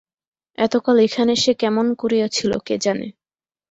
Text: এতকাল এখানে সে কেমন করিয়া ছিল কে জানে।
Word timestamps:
এতকাল 0.57 0.97
এখানে 0.99 1.33
সে 1.35 1.51
কেমন 1.53 1.85
করিয়া 1.93 2.27
ছিল 2.27 2.51
কে 2.67 2.75
জানে। 2.81 3.07